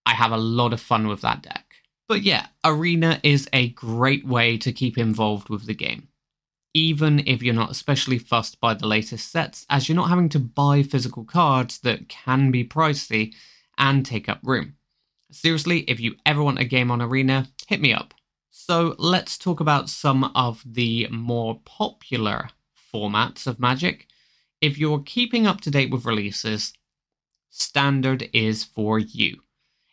I 0.06 0.12
have 0.12 0.32
a 0.32 0.36
lot 0.36 0.72
of 0.72 0.80
fun 0.80 1.08
with 1.08 1.22
that 1.22 1.42
deck. 1.42 1.64
But 2.06 2.22
yeah, 2.22 2.46
Arena 2.62 3.18
is 3.22 3.48
a 3.52 3.70
great 3.70 4.26
way 4.26 4.58
to 4.58 4.72
keep 4.72 4.98
involved 4.98 5.48
with 5.48 5.66
the 5.66 5.74
game 5.74 6.08
even 6.74 7.22
if 7.26 7.42
you're 7.42 7.54
not 7.54 7.70
especially 7.70 8.18
fussed 8.18 8.60
by 8.60 8.74
the 8.74 8.86
latest 8.86 9.30
sets, 9.30 9.64
as 9.70 9.88
you're 9.88 9.96
not 9.96 10.08
having 10.08 10.28
to 10.28 10.38
buy 10.40 10.82
physical 10.82 11.24
cards 11.24 11.78
that 11.78 12.08
can 12.08 12.50
be 12.50 12.64
pricey 12.64 13.32
and 13.78 14.04
take 14.04 14.28
up 14.28 14.40
room. 14.42 14.74
Seriously, 15.30 15.80
if 15.82 16.00
you 16.00 16.16
ever 16.26 16.42
want 16.42 16.58
a 16.58 16.64
game 16.64 16.90
on 16.90 17.00
Arena, 17.00 17.46
hit 17.66 17.80
me 17.80 17.92
up. 17.92 18.12
So 18.50 18.94
let's 18.98 19.38
talk 19.38 19.60
about 19.60 19.88
some 19.88 20.24
of 20.34 20.62
the 20.66 21.08
more 21.10 21.60
popular 21.64 22.50
formats 22.92 23.46
of 23.46 23.58
Magic. 23.60 24.06
If 24.60 24.78
you're 24.78 25.02
keeping 25.02 25.46
up 25.46 25.60
to 25.62 25.70
date 25.70 25.90
with 25.90 26.04
releases, 26.04 26.72
Standard 27.50 28.28
is 28.32 28.64
for 28.64 28.98
you. 28.98 29.42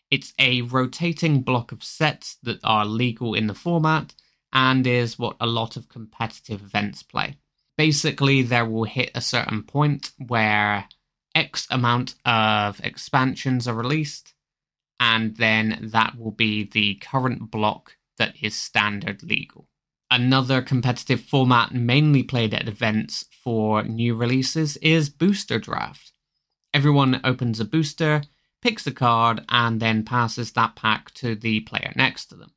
It's 0.10 0.34
a 0.40 0.64
rotating 0.64 1.42
block 1.42 1.72
of 1.72 1.84
sets 1.84 2.38
that 2.42 2.60
are 2.64 2.86
legal 2.86 3.36
in 3.36 3.46
the 3.46 3.54
format 3.54 4.16
and 4.54 4.86
is 4.86 5.18
what 5.18 5.38
a 5.40 5.48
lot 5.48 5.76
of 5.76 5.90
competitive 5.90 6.62
events 6.62 7.04
play. 7.04 7.38
Basically, 7.78 8.42
there 8.42 8.66
will 8.66 8.84
hit 8.84 9.12
a 9.16 9.22
certain 9.22 9.64
point 9.64 10.12
where 10.18 10.88
X 11.34 11.68
amount 11.70 12.16
of 12.26 12.80
expansions 12.84 13.68
are 13.68 13.74
released, 13.74 14.34
and 15.00 15.38
then 15.38 15.90
that 15.92 16.18
will 16.18 16.32
be 16.32 16.64
the 16.64 16.96
current 16.96 17.50
block 17.50 17.96
that 18.18 18.36
is 18.42 18.56
standard 18.56 19.24
legal. 19.24 19.68
Another 20.12 20.62
competitive 20.62 21.22
format 21.22 21.74
mainly 21.74 22.22
played 22.22 22.54
at 22.54 22.68
events 22.68 23.26
for 23.44 23.84
new 23.84 24.14
releases 24.14 24.76
is 24.78 25.10
Booster 25.10 25.58
Draft. 25.58 26.12
Everyone 26.74 27.22
opens 27.24 27.60
a 27.62 27.66
booster, 27.66 28.24
picks 28.62 28.86
a 28.86 28.92
card, 28.92 29.44
and 29.48 29.80
then 29.80 30.04
passes 30.04 30.52
that 30.52 30.76
pack 30.76 31.12
to 31.16 31.36
the 31.36 31.62
player 31.62 31.94
next 31.96 32.26
to 32.26 32.36
them. 32.36 32.52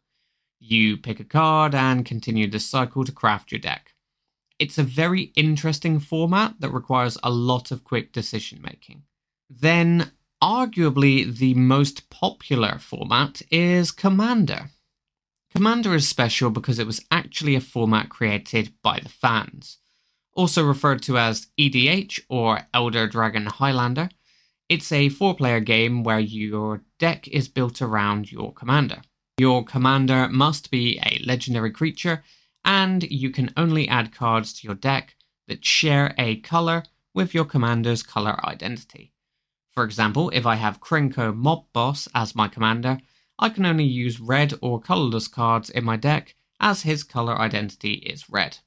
You 0.66 0.96
pick 0.96 1.20
a 1.20 1.24
card 1.24 1.74
and 1.74 2.06
continue 2.06 2.48
the 2.48 2.58
cycle 2.58 3.04
to 3.04 3.12
craft 3.12 3.52
your 3.52 3.58
deck. 3.58 3.92
It's 4.58 4.78
a 4.78 4.82
very 4.82 5.24
interesting 5.36 6.00
format 6.00 6.54
that 6.60 6.70
requires 6.70 7.18
a 7.22 7.30
lot 7.30 7.70
of 7.70 7.84
quick 7.84 8.12
decision 8.12 8.62
making. 8.62 9.02
Then, 9.50 10.12
arguably, 10.42 11.36
the 11.36 11.52
most 11.52 12.08
popular 12.08 12.78
format 12.78 13.42
is 13.50 13.92
Commander. 13.92 14.70
Commander 15.54 15.94
is 15.94 16.08
special 16.08 16.48
because 16.48 16.78
it 16.78 16.86
was 16.86 17.04
actually 17.10 17.54
a 17.54 17.60
format 17.60 18.08
created 18.08 18.72
by 18.82 19.00
the 19.00 19.10
fans. 19.10 19.80
Also 20.32 20.64
referred 20.64 21.02
to 21.02 21.18
as 21.18 21.48
EDH 21.60 22.20
or 22.30 22.60
Elder 22.72 23.06
Dragon 23.06 23.44
Highlander, 23.44 24.08
it's 24.70 24.90
a 24.90 25.10
four 25.10 25.34
player 25.34 25.60
game 25.60 26.04
where 26.04 26.20
your 26.20 26.80
deck 26.98 27.28
is 27.28 27.48
built 27.48 27.82
around 27.82 28.32
your 28.32 28.50
commander. 28.54 29.02
Your 29.36 29.64
commander 29.64 30.28
must 30.28 30.70
be 30.70 31.00
a 31.00 31.20
legendary 31.24 31.72
creature, 31.72 32.22
and 32.64 33.02
you 33.02 33.30
can 33.30 33.52
only 33.56 33.88
add 33.88 34.14
cards 34.14 34.52
to 34.52 34.66
your 34.66 34.76
deck 34.76 35.16
that 35.48 35.64
share 35.64 36.14
a 36.16 36.36
color 36.36 36.84
with 37.14 37.34
your 37.34 37.44
commander's 37.44 38.04
color 38.04 38.38
identity. 38.46 39.12
For 39.72 39.82
example, 39.82 40.30
if 40.30 40.46
I 40.46 40.54
have 40.54 40.80
Krenko 40.80 41.34
Mob 41.34 41.64
Boss 41.72 42.06
as 42.14 42.36
my 42.36 42.46
commander, 42.46 43.00
I 43.36 43.48
can 43.48 43.66
only 43.66 43.84
use 43.84 44.20
red 44.20 44.54
or 44.62 44.80
colorless 44.80 45.26
cards 45.26 45.68
in 45.68 45.82
my 45.84 45.96
deck 45.96 46.36
as 46.60 46.82
his 46.82 47.02
color 47.02 47.36
identity 47.36 47.94
is 47.94 48.30
red. 48.30 48.58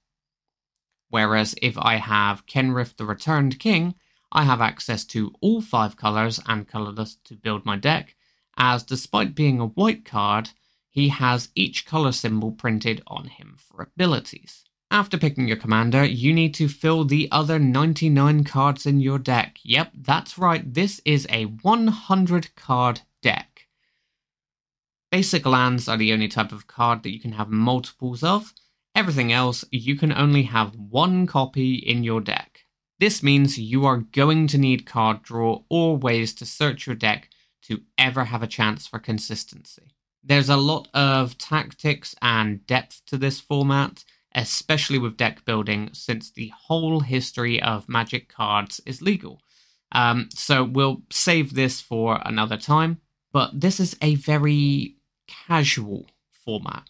Whereas 1.09 1.55
if 1.61 1.77
I 1.77 1.95
have 1.95 2.45
Kenrith 2.45 2.97
the 2.97 3.05
Returned 3.05 3.57
King, 3.57 3.95
I 4.33 4.43
have 4.43 4.59
access 4.59 5.05
to 5.05 5.33
all 5.39 5.61
five 5.61 5.95
colors 5.95 6.41
and 6.45 6.67
colorless 6.67 7.15
to 7.23 7.35
build 7.37 7.65
my 7.65 7.77
deck, 7.77 8.17
as 8.57 8.83
despite 8.83 9.33
being 9.33 9.61
a 9.61 9.67
white 9.67 10.03
card, 10.03 10.49
he 10.97 11.09
has 11.09 11.49
each 11.53 11.85
color 11.85 12.11
symbol 12.11 12.51
printed 12.51 13.03
on 13.05 13.27
him 13.27 13.55
for 13.55 13.83
abilities. 13.83 14.63
After 14.89 15.15
picking 15.15 15.47
your 15.47 15.55
commander, 15.57 16.03
you 16.03 16.33
need 16.33 16.55
to 16.55 16.67
fill 16.67 17.05
the 17.05 17.27
other 17.31 17.59
99 17.59 18.43
cards 18.43 18.87
in 18.87 18.99
your 18.99 19.19
deck. 19.19 19.59
Yep, 19.61 19.91
that's 19.93 20.39
right, 20.39 20.73
this 20.73 20.99
is 21.05 21.27
a 21.29 21.45
100 21.45 22.55
card 22.55 23.01
deck. 23.21 23.67
Basic 25.11 25.45
lands 25.45 25.87
are 25.87 25.97
the 25.97 26.11
only 26.11 26.27
type 26.27 26.51
of 26.51 26.65
card 26.65 27.03
that 27.03 27.13
you 27.13 27.19
can 27.19 27.33
have 27.33 27.49
multiples 27.49 28.23
of. 28.23 28.55
Everything 28.95 29.31
else, 29.31 29.63
you 29.69 29.95
can 29.95 30.11
only 30.11 30.43
have 30.43 30.75
one 30.75 31.27
copy 31.27 31.75
in 31.75 32.03
your 32.03 32.21
deck. 32.21 32.65
This 32.99 33.21
means 33.21 33.59
you 33.59 33.85
are 33.85 33.97
going 33.97 34.47
to 34.47 34.57
need 34.57 34.87
card 34.87 35.21
draw 35.21 35.61
or 35.69 35.95
ways 35.95 36.33
to 36.33 36.45
search 36.47 36.87
your 36.87 36.95
deck 36.95 37.29
to 37.65 37.81
ever 37.99 38.23
have 38.23 38.41
a 38.41 38.47
chance 38.47 38.87
for 38.87 38.97
consistency. 38.97 39.93
There's 40.23 40.49
a 40.49 40.57
lot 40.57 40.87
of 40.93 41.37
tactics 41.37 42.15
and 42.21 42.65
depth 42.67 43.01
to 43.07 43.17
this 43.17 43.39
format, 43.39 44.03
especially 44.35 44.97
with 44.97 45.17
deck 45.17 45.45
building, 45.45 45.89
since 45.93 46.31
the 46.31 46.51
whole 46.67 46.99
history 46.99 47.61
of 47.61 47.89
Magic 47.89 48.27
cards 48.29 48.81
is 48.85 49.01
legal. 49.01 49.41
Um, 49.91 50.29
so 50.33 50.63
we'll 50.63 51.03
save 51.11 51.53
this 51.53 51.79
for 51.81 52.19
another 52.25 52.57
time. 52.57 52.99
But 53.31 53.59
this 53.59 53.79
is 53.79 53.95
a 54.01 54.15
very 54.15 54.95
casual 55.27 56.07
format. 56.31 56.89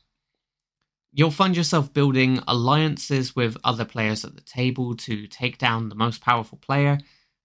You'll 1.12 1.32
find 1.32 1.58
yourself 1.58 1.94
building 1.94 2.40
alliances 2.48 3.36
with 3.36 3.58
other 3.64 3.86
players 3.86 4.24
at 4.24 4.36
the 4.36 4.42
table 4.42 4.96
to 4.98 5.28
take 5.28 5.58
down 5.58 5.90
the 5.90 5.96
most 5.96 6.22
powerful 6.22 6.60
player, 6.60 7.00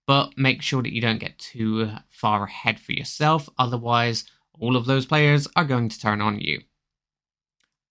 but 0.06 0.36
make 0.36 0.62
sure 0.62 0.82
that 0.82 0.92
you 0.92 1.00
don't 1.00 1.20
get 1.20 1.38
too 1.38 1.90
far 2.08 2.44
ahead 2.44 2.78
for 2.78 2.92
yourself, 2.92 3.48
otherwise, 3.58 4.24
all 4.62 4.76
of 4.76 4.86
those 4.86 5.06
players 5.06 5.48
are 5.56 5.64
going 5.64 5.88
to 5.88 5.98
turn 5.98 6.20
on 6.20 6.38
you. 6.38 6.62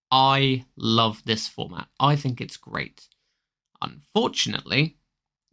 I 0.10 0.66
love 0.78 1.22
this 1.26 1.46
format. 1.46 1.88
I 2.00 2.16
think 2.16 2.40
it's 2.40 2.56
great. 2.56 3.10
Unfortunately, 3.82 4.96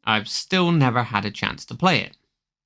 I've 0.04 0.28
still 0.28 0.70
never 0.70 1.02
had 1.02 1.24
a 1.24 1.32
chance 1.32 1.64
to 1.66 1.74
play 1.74 2.02
it. 2.02 2.16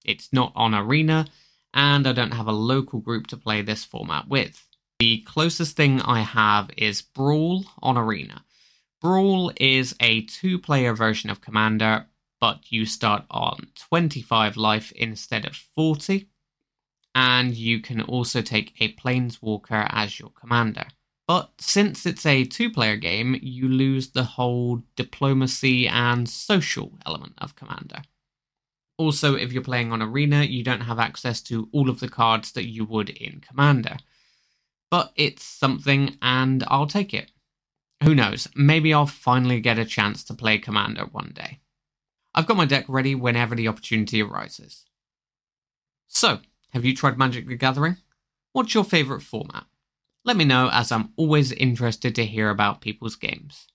It's 0.04 0.35
not 0.35 0.52
on 0.54 0.75
Arena, 0.75 1.26
and 1.73 2.06
I 2.06 2.12
don't 2.12 2.35
have 2.35 2.47
a 2.47 2.52
local 2.52 3.00
group 3.00 3.26
to 3.28 3.38
play 3.38 3.62
this 3.62 3.87
format 3.87 4.28
with. 4.28 4.62
The 4.99 5.23
closest 5.23 5.75
thing 5.75 6.02
I 6.02 6.21
have 6.21 6.71
is 6.76 7.00
Brawl 7.00 7.64
on 7.80 7.97
Arena. 7.97 8.44
Brawl 9.00 9.50
is 9.56 9.97
a 9.99 10.23
two 10.23 10.59
player 10.59 10.92
version 10.92 11.30
of 11.30 11.40
Commander, 11.40 12.04
but 12.38 12.71
you 12.71 12.85
start 12.85 13.25
on 13.30 13.68
25 13.76 14.59
life 14.59 14.92
instead 14.92 15.47
of 15.47 15.56
40, 15.56 16.28
and 17.14 17.54
you 17.54 17.81
can 17.81 18.00
also 18.02 18.42
take 18.42 18.75
a 18.81 18.92
Planeswalker 18.95 19.87
as 19.90 20.19
your 20.19 20.31
commander. 20.31 20.87
But 21.26 21.52
since 21.59 22.04
it's 22.04 22.26
a 22.26 22.45
two 22.45 22.71
player 22.71 22.97
game, 22.97 23.38
you 23.40 23.69
lose 23.69 24.11
the 24.11 24.25
whole 24.25 24.83
diplomacy 24.97 25.87
and 25.87 26.28
social 26.28 26.99
element 27.07 27.35
of 27.38 27.57
Commander. 27.57 28.02
Also, 28.99 29.35
if 29.35 29.52
you're 29.52 29.62
playing 29.62 29.92
on 29.92 30.02
Arena, 30.02 30.42
you 30.42 30.62
don't 30.62 30.83
have 30.83 30.99
access 30.99 31.40
to 31.42 31.69
all 31.73 31.88
of 31.88 32.00
the 32.00 32.09
cards 32.09 32.52
that 32.52 32.66
you 32.69 32.85
would 32.85 33.09
in 33.09 33.40
Commander. 33.40 33.97
But 34.90 35.12
it's 35.16 35.45
something, 35.45 36.19
and 36.21 36.64
I'll 36.69 36.87
take 36.87 37.14
it. 37.14 37.31
Who 38.02 38.14
knows, 38.14 38.49
maybe 38.54 38.92
I'll 38.92 39.07
finally 39.07 39.61
get 39.61 39.78
a 39.78 39.85
chance 39.85 40.25
to 40.25 40.35
play 40.35 40.59
Commander 40.59 41.07
one 41.07 41.33
day. 41.35 41.61
I've 42.35 42.47
got 42.47 42.57
my 42.57 42.66
deck 42.66 42.85
ready 42.88 43.14
whenever 43.14 43.54
the 43.54 43.69
opportunity 43.69 44.23
arises. 44.23 44.85
So, 46.09 46.40
have 46.73 46.85
you 46.85 46.95
tried 46.95 47.19
Magic 47.19 47.47
the 47.47 47.55
Gathering? 47.55 47.99
What's 48.52 48.75
your 48.75 48.85
favourite 48.85 49.23
format? 49.23 49.64
Let 50.25 50.37
me 50.37 50.45
know 50.45 50.71
as 50.73 50.91
I'm 50.91 51.12
always 51.17 51.52
interested 51.52 52.14
to 52.14 52.25
hear 52.25 52.49
about 52.49 52.81
people's 52.81 53.17
games. 53.17 53.67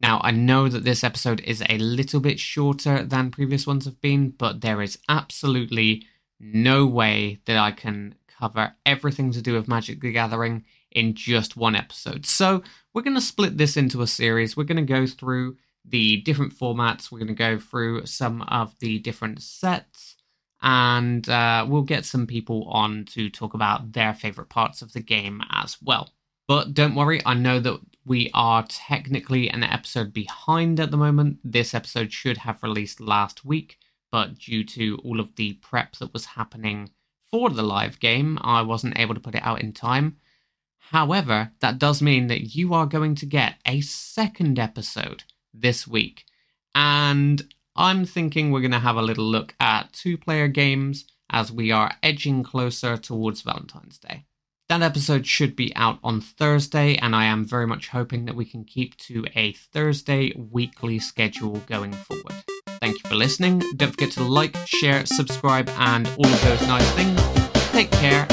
Now, 0.00 0.20
I 0.22 0.30
know 0.30 0.68
that 0.68 0.84
this 0.84 1.02
episode 1.02 1.40
is 1.40 1.62
a 1.68 1.78
little 1.78 2.20
bit 2.20 2.38
shorter 2.38 3.02
than 3.04 3.30
previous 3.30 3.66
ones 3.66 3.84
have 3.84 4.00
been, 4.00 4.30
but 4.30 4.60
there 4.60 4.82
is 4.82 4.98
absolutely 5.08 6.04
no 6.38 6.86
way 6.86 7.40
that 7.46 7.56
I 7.56 7.72
can 7.72 8.14
cover 8.28 8.74
everything 8.86 9.32
to 9.32 9.42
do 9.42 9.54
with 9.54 9.66
Magic 9.66 10.00
the 10.00 10.12
Gathering 10.12 10.64
in 10.92 11.14
just 11.14 11.56
one 11.56 11.74
episode. 11.74 12.26
So, 12.26 12.62
we're 12.92 13.02
going 13.02 13.16
to 13.16 13.20
split 13.20 13.58
this 13.58 13.76
into 13.76 14.02
a 14.02 14.06
series. 14.06 14.56
We're 14.56 14.64
going 14.64 14.84
to 14.86 14.92
go 14.92 15.06
through 15.06 15.56
the 15.84 16.18
different 16.18 16.54
formats, 16.54 17.10
we're 17.10 17.18
going 17.18 17.28
to 17.28 17.34
go 17.34 17.58
through 17.58 18.04
some 18.04 18.42
of 18.42 18.78
the 18.78 18.98
different 18.98 19.42
sets, 19.42 20.16
and 20.62 21.28
uh, 21.28 21.64
we'll 21.68 21.82
get 21.82 22.04
some 22.04 22.26
people 22.26 22.64
on 22.68 23.04
to 23.06 23.30
talk 23.30 23.54
about 23.54 23.92
their 23.92 24.14
favorite 24.14 24.48
parts 24.48 24.82
of 24.82 24.92
the 24.92 25.00
game 25.00 25.42
as 25.52 25.76
well. 25.82 26.10
But 26.48 26.74
don't 26.74 26.94
worry, 26.94 27.20
I 27.26 27.34
know 27.34 27.60
that 27.60 27.78
we 28.04 28.30
are 28.32 28.64
technically 28.68 29.50
an 29.50 29.62
episode 29.62 30.12
behind 30.12 30.80
at 30.80 30.90
the 30.90 30.96
moment. 30.96 31.38
This 31.44 31.74
episode 31.74 32.12
should 32.12 32.38
have 32.38 32.62
released 32.62 33.00
last 33.00 33.44
week, 33.44 33.78
but 34.10 34.38
due 34.38 34.64
to 34.64 34.98
all 35.04 35.20
of 35.20 35.36
the 35.36 35.54
prep 35.54 35.96
that 35.96 36.12
was 36.12 36.24
happening 36.24 36.90
for 37.30 37.50
the 37.50 37.62
live 37.62 38.00
game, 38.00 38.38
I 38.40 38.62
wasn't 38.62 38.98
able 38.98 39.14
to 39.14 39.20
put 39.20 39.34
it 39.34 39.44
out 39.44 39.60
in 39.60 39.72
time. 39.72 40.16
However, 40.78 41.52
that 41.60 41.78
does 41.78 42.00
mean 42.00 42.28
that 42.28 42.54
you 42.54 42.72
are 42.72 42.86
going 42.86 43.14
to 43.16 43.26
get 43.26 43.56
a 43.66 43.82
second 43.82 44.58
episode 44.58 45.24
this 45.52 45.86
week. 45.86 46.24
And 46.74 47.42
I'm 47.78 48.04
thinking 48.04 48.50
we're 48.50 48.60
going 48.60 48.72
to 48.72 48.80
have 48.80 48.96
a 48.96 49.02
little 49.02 49.24
look 49.24 49.54
at 49.60 49.92
two 49.92 50.18
player 50.18 50.48
games 50.48 51.04
as 51.30 51.52
we 51.52 51.70
are 51.70 51.92
edging 52.02 52.42
closer 52.42 52.96
towards 52.96 53.42
Valentine's 53.42 53.98
Day. 53.98 54.24
That 54.68 54.82
episode 54.82 55.28
should 55.28 55.54
be 55.54 55.72
out 55.76 56.00
on 56.02 56.20
Thursday, 56.20 56.96
and 56.96 57.14
I 57.14 57.26
am 57.26 57.44
very 57.44 57.68
much 57.68 57.88
hoping 57.88 58.24
that 58.24 58.34
we 58.34 58.44
can 58.44 58.64
keep 58.64 58.96
to 58.96 59.26
a 59.36 59.52
Thursday 59.52 60.32
weekly 60.36 60.98
schedule 60.98 61.62
going 61.68 61.92
forward. 61.92 62.42
Thank 62.80 62.96
you 63.04 63.08
for 63.08 63.14
listening. 63.14 63.62
Don't 63.76 63.92
forget 63.92 64.10
to 64.12 64.24
like, 64.24 64.56
share, 64.66 65.06
subscribe, 65.06 65.70
and 65.78 66.08
all 66.18 66.26
of 66.26 66.42
those 66.42 66.66
nice 66.66 66.90
things. 66.94 67.22
Take 67.70 67.92
care 67.92 68.26